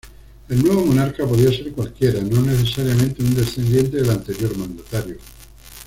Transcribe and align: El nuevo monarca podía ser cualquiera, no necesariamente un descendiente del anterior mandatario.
El 0.49 0.63
nuevo 0.63 0.83
monarca 0.83 1.27
podía 1.27 1.51
ser 1.51 1.73
cualquiera, 1.73 2.19
no 2.21 2.41
necesariamente 2.41 3.21
un 3.21 3.35
descendiente 3.35 3.97
del 3.97 4.09
anterior 4.09 4.57
mandatario. 4.57 5.17